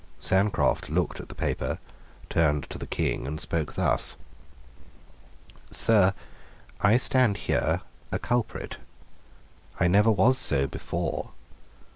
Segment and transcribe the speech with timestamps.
[0.19, 1.77] Sancroft looked at the paper,
[2.27, 4.15] turned to the King, and spoke thus:
[5.69, 6.15] "Sir,
[6.81, 8.77] I stand here a culprit.
[9.79, 11.29] I never was so before.